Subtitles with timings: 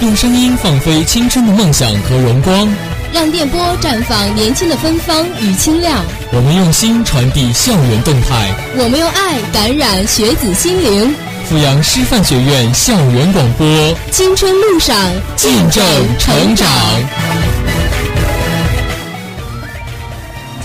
[0.00, 2.68] 用声音放飞青春的梦想和荣光，
[3.12, 6.04] 让电波绽放年轻的芬芳与清亮。
[6.32, 11.14] 我们用心传递校园动态，我们用爱感染学子心灵。
[11.48, 13.66] 阜阳师范学院校园广播，
[14.10, 14.96] 青春路上
[15.36, 15.84] 见证
[16.18, 16.66] 成长。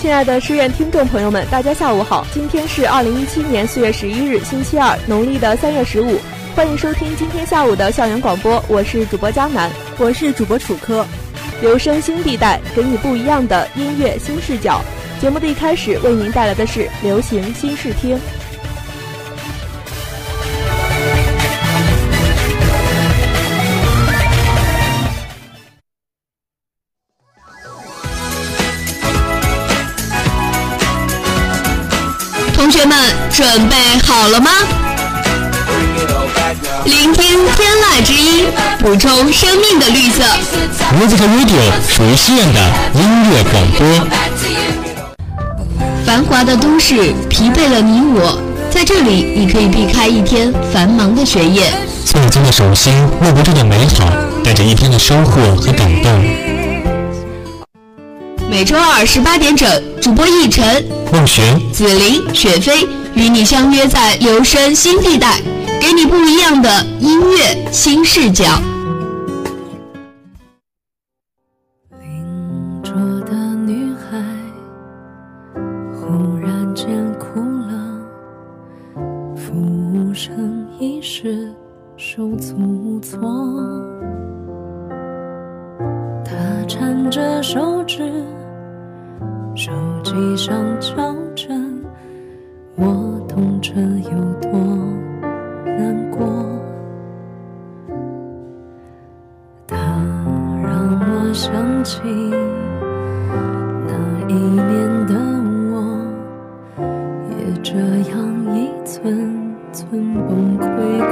[0.00, 2.24] 亲爱的师院听众朋友们，大家下午好！
[2.32, 6.20] 今天是二零一七年四月十一日，星期二，农历的三月十五。
[6.54, 11.04] 欢迎收听今天下午的校园广播，我是主播江南，我是主播楚科。
[11.60, 14.80] 留声新地带，给你不一样的音乐新视角。
[15.20, 18.16] 节目的一开始为您带来的是流行新视听。
[33.38, 34.50] 准备好了吗？
[36.84, 38.46] 聆听天籁之音，
[38.80, 40.24] 补充生命的绿色。
[40.98, 42.60] Music Radio 属于西院的
[42.94, 43.86] 音乐广播。
[46.04, 51.72] 繁华的都市疲惫了你我，在这里你可以避开一天繁忙的学业，
[52.04, 54.10] 曾经的手心握不住的美好，
[54.42, 56.57] 带着一天的收获和感动。
[58.50, 59.68] 每周二十八点整，
[60.00, 60.82] 主播逸晨、
[61.12, 65.40] 孟璇、紫菱、雪飞与你相约在留声新地带。
[65.80, 68.44] 给你不一样的音乐新视角。
[72.00, 72.92] 邻桌
[73.26, 73.32] 的
[73.66, 74.18] 女孩
[75.94, 76.86] 忽然间
[77.18, 78.00] 哭了，
[79.36, 79.52] 服
[79.92, 81.52] 务生一时
[81.96, 83.20] 手足无措，
[86.24, 86.34] 她
[86.66, 88.12] 缠着手指，
[89.58, 89.72] 手
[90.04, 91.48] 机上敲着，
[92.76, 92.84] 我
[93.26, 94.52] 懂这有多。
[95.64, 96.28] 难过，
[99.66, 99.76] 它
[100.62, 102.00] 让我想起
[103.84, 103.92] 那
[104.28, 105.14] 一年的
[105.72, 105.74] 我，
[107.32, 107.74] 也这
[108.12, 108.16] 样
[108.54, 110.66] 一寸寸崩溃
[111.00, 111.10] 过。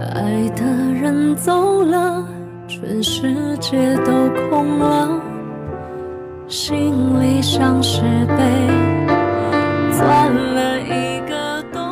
[0.00, 0.64] 爱的
[1.00, 2.26] 人走了，
[2.66, 4.10] 全世界都
[4.50, 5.08] 空了，
[6.48, 8.36] 心里像是被
[9.94, 11.82] 钻了一个洞。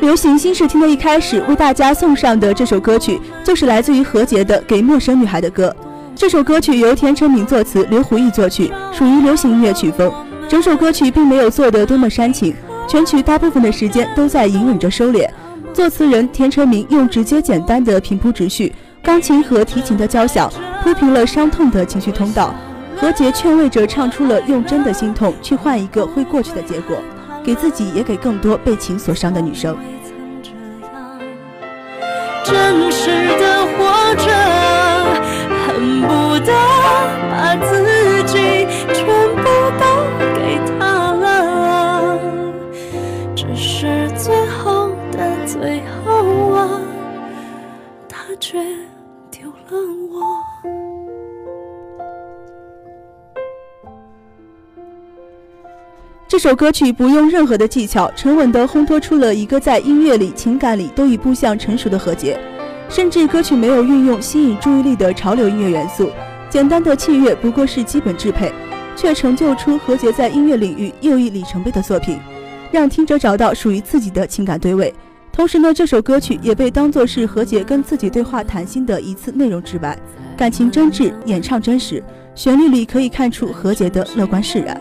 [0.00, 5.74] 流行新视听的一开始，为大家送上的这首歌曲，就是来自于何洁的《给陌生女孩的歌》。
[6.14, 10.12] 这首歌曲由田成明作词，刘胡毅作曲，属于流行音乐曲风。
[10.48, 12.54] 整首歌曲并没有做得多么煽情，
[12.88, 15.28] 全曲大部分的时间都在隐忍着收敛。
[15.74, 18.72] 作词人田成明用直接简单的平铺直叙，
[19.02, 20.48] 钢琴和提琴的交响
[20.86, 22.54] 铺平了伤痛的情绪通道。
[22.96, 26.96] 何洁劝慰着唱出了用真的心痛去换一个会过去的结果，
[27.44, 29.76] 给自己也给更多被情所伤的女生。
[32.44, 32.85] 真
[56.36, 62.38] 这首歌曲不用任何的技巧，沉稳地烘托出了一个在音乐里、情感里都已步向成熟的何洁。
[62.90, 66.10] 甚至歌曲没有运用吸引注意力的潮流音乐元素，
[66.50, 68.52] 简单的器乐不过是基本制配，
[68.94, 72.18] 却成就出何洁在音乐领域又一里程碑的作品，
[72.70, 74.94] 让听者找到属于自己的情感对位。
[75.32, 79.98] 同时呢，这首歌曲也被当作是何洁跟自己对话谈心的一次内容直白，
[80.36, 82.04] 感情真挚，演唱真实，
[82.34, 84.78] 旋律里可以看出何洁的乐观释然。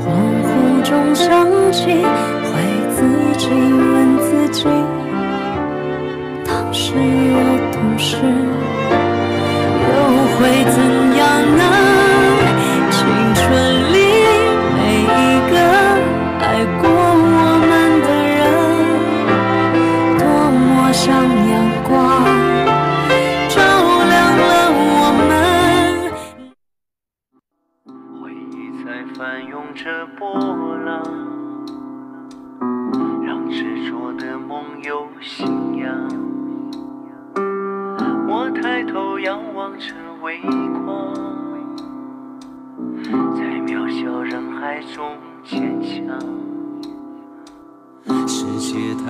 [0.00, 0.04] 恍
[0.42, 0.48] 惚
[0.82, 1.28] 中想
[1.72, 2.52] 起，会
[2.90, 2.98] 自
[3.38, 4.64] 己问自己，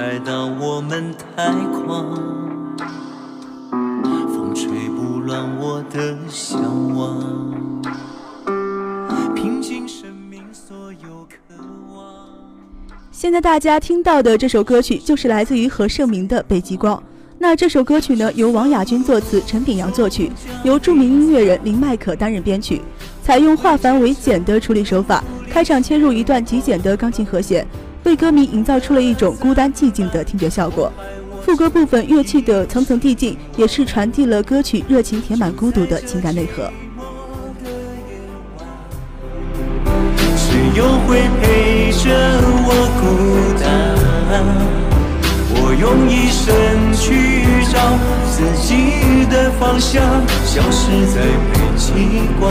[0.01, 1.53] 世界太大，我们太
[1.85, 2.17] 狂，
[4.33, 6.59] 风吹不乱我的向
[6.97, 7.21] 往。
[9.35, 11.55] 平静生命所有渴
[11.95, 12.15] 望。
[13.11, 16.97] 现在大家听到的这首歌曲就是来自于何晟铭的《北极光》。
[17.39, 20.33] 那这首歌曲呢，由王雅君作词，陈炳阳作曲，
[20.65, 22.81] 由著名音乐人林迈可担任编曲，
[23.23, 27.67] 采用化繁为简的处理手法，开场切入一段极简的钢琴和弦，
[28.05, 30.93] 为歌迷营造出了一种孤单寂静的听觉效果。
[31.43, 36.71] 副歌部分乐器的层层递进，也是传递了歌曲热情填满孤独的情感内核。
[40.73, 42.09] 又会陪着
[42.65, 42.69] 我
[43.01, 43.03] 孤
[43.61, 43.65] 单？
[45.53, 46.47] 我用一生
[46.95, 47.05] 去
[47.71, 47.75] 找
[48.31, 48.71] 自己
[49.29, 50.01] 的方向，
[50.47, 51.21] 消失在
[51.53, 51.91] 北极
[52.39, 52.51] 光，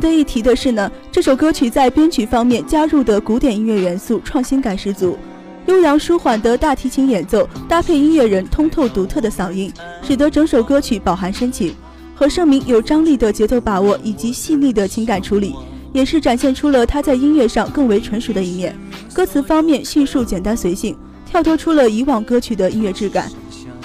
[0.00, 5.18] 值得一提的是呢，这首歌曲在编曲方面加入的古典音乐元素创新感十足，
[5.66, 9.70] 悠扬舒缓的大提琴演奏搭配音乐人通透独特的嗓音，
[10.02, 11.74] 使得整首歌曲饱含深情。
[12.14, 15.54] 何晟铭有张力的节奏把握以及细腻的情感处理，
[15.92, 18.74] 也是展现出了他在音乐上更为成熟的一面。
[19.12, 23.30] 歌词方面叙述简单随性，跳脱出了以往歌曲的音乐质感。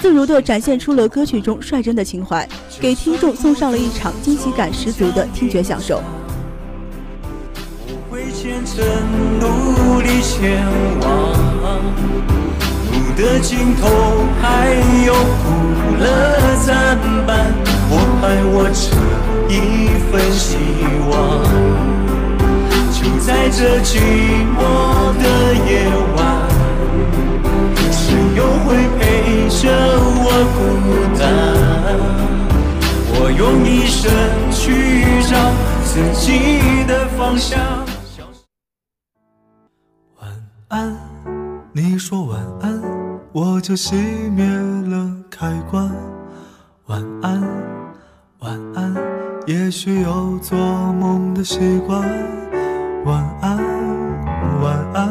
[0.06, 2.48] 自如地展现出了歌曲中率真的情怀，
[2.80, 6.00] 给听众送上了一场惊喜感十足的听觉享受。
[7.88, 8.86] 我会虔诚
[9.40, 10.63] 努力前
[11.02, 11.10] 往，
[12.92, 13.90] 路的尽头
[14.40, 14.69] 还
[15.07, 16.06] 有苦乐
[16.58, 17.51] 参半，
[17.90, 18.94] 我还握着
[19.50, 20.60] 一份希
[21.10, 21.42] 望，
[22.94, 23.98] 就在这寂
[24.54, 24.62] 寞
[25.18, 25.25] 的
[25.68, 26.35] 夜晚。
[29.62, 30.60] 着我孤
[31.18, 31.24] 单？
[33.18, 34.12] 我用一生
[34.52, 35.34] 去找
[35.84, 37.57] 自己的方向。
[40.19, 40.30] 晚
[40.68, 40.98] 安，
[41.72, 42.81] 你说晚安，
[43.31, 43.96] 我就熄
[44.31, 45.90] 灭了开关。
[46.88, 47.42] 晚安，
[48.40, 48.94] 晚安，
[49.48, 50.58] 也许有做
[50.94, 52.01] 梦的习惯。
[53.06, 53.58] 晚安，
[54.62, 55.10] 晚安，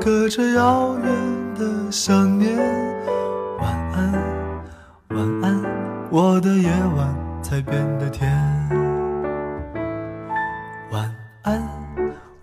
[0.00, 1.06] 隔着遥远
[1.54, 2.91] 的想念。
[6.14, 8.30] 我的夜晚才变得甜。
[10.90, 11.10] 晚
[11.40, 11.66] 安，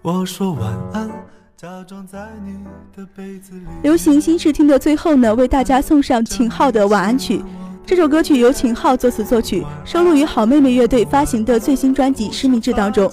[0.01, 1.07] 我说晚安，
[1.55, 2.57] 假装在你
[2.97, 3.61] 的被子里。
[3.83, 7.43] 流行新视听的最后呢，为大家送上秦昊的晚安曲。
[7.85, 13.11] 这首歌曲由秦昊作词作曲，收录于好妹妹乐队发行的最新专辑《失明志》当中。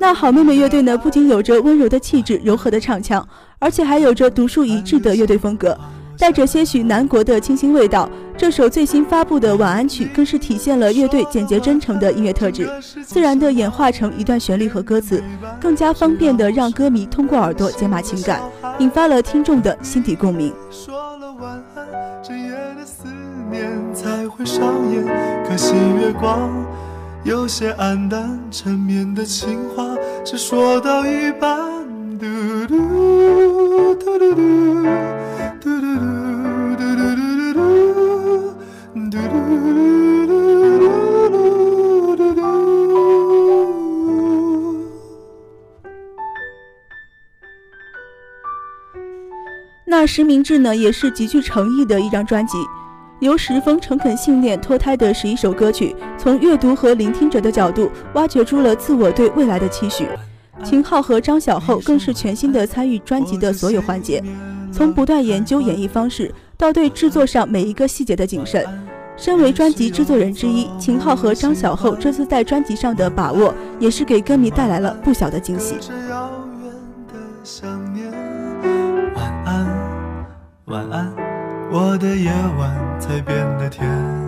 [0.00, 3.24] 那好妹妹乐队呢，不仅有着温柔的气质、柔和的唱腔，
[3.60, 5.78] 而且还有着独树一帜的乐队风格，
[6.22, 8.08] 带着些许南国的清新味道。
[8.38, 12.70] 这首最新发布的晚安曲，更是体现了乐队简洁真诚的音乐特质，
[13.04, 15.20] 自然地演化成一段旋律和歌词，
[15.60, 18.40] 更加方便地让歌迷通过耳朵解码情感，
[18.78, 20.54] 引发了听众的心底共鸣。
[20.70, 21.84] 说了晚安，
[22.22, 23.08] 整夜的思
[23.50, 25.04] 念才会上演。
[25.44, 26.48] 可惜月光
[27.24, 29.84] 有些黯淡，缠绵的情话
[30.24, 31.82] 只说到一半。
[32.16, 32.26] 嘟
[32.68, 34.86] 嘟嘟嘟嘟
[35.64, 35.70] 那
[50.06, 52.58] 实名制呢也是极具诚意的一张专辑
[53.20, 60.08] 由十分诚恳信念脱胎的十一首歌曲从阅读和聆听者的角度挖掘出了自我对未来的期许。
[60.64, 64.22] 秦昊和张小厚更是全新的参与专辑的所有环节。
[64.72, 68.64] 从不断研究演绎方式，到对制作上每一个细节的谨慎。
[69.14, 75.76] 身为专辑制作人之一，秦昊和张小厚这次在专辑上的把握，也是给歌迷带来了不小的惊喜。
[79.14, 79.66] 晚安，
[80.64, 81.12] 晚安，
[81.70, 84.21] 我的夜晚才变得甜。